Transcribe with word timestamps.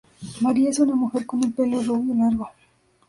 Maria 0.39 0.71
es 0.71 0.79
una 0.79 0.95
mujer 0.95 1.27
con 1.27 1.43
el 1.43 1.53
pelo 1.53 1.79
rubio 1.83 2.15
largo. 2.15 2.49